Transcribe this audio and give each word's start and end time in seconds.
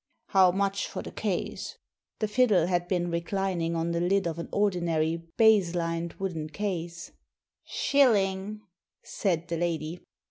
"How 0.35 0.49
much 0.49 0.87
for 0.87 1.03
the 1.03 1.11
case?" 1.11 1.77
The 2.21 2.27
fiddle 2.27 2.65
had 2.65 2.87
been 2.87 3.11
reclining 3.11 3.75
on 3.75 3.91
the 3.91 4.01
lid 4.01 4.25
of 4.25 4.39
an 4.39 4.49
ordinary 4.51 5.17
baize 5.37 5.75
lined 5.75 6.13
wooden 6.13 6.49
case. 6.49 7.11
"Shilling," 7.63 8.61
said 9.03 9.47
the 9.47 9.57
lady. 9.57 9.99